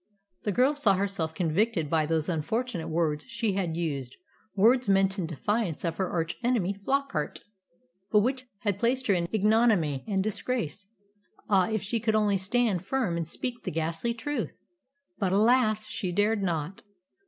The 0.45 0.51
girl 0.51 0.73
saw 0.73 0.95
herself 0.95 1.35
convicted 1.35 1.87
by 1.87 2.07
those 2.07 2.27
unfortunate 2.27 2.87
words 2.87 3.23
she 3.27 3.53
had 3.53 3.77
used 3.77 4.15
words 4.55 4.89
meant 4.89 5.19
in 5.19 5.27
defiance 5.27 5.83
of 5.85 5.97
her 5.97 6.09
arch 6.09 6.37
enemy 6.43 6.73
Flockart, 6.73 7.41
but 8.09 8.21
which 8.21 8.45
had 8.61 8.79
placed 8.79 9.05
her 9.05 9.13
in 9.13 9.27
ignominy 9.31 10.03
and 10.07 10.23
disgrace. 10.23 10.87
Ah, 11.49 11.69
if 11.69 11.83
she 11.83 11.99
could 11.99 12.15
only 12.15 12.37
stand 12.37 12.83
firm 12.83 13.15
and 13.15 13.27
speak 13.27 13.61
the 13.63 13.69
ghastly 13.69 14.15
truth! 14.15 14.57
But, 15.19 15.33
alas! 15.33 15.85
she 15.85 16.11
dared 16.11 16.41
not. 16.41 16.81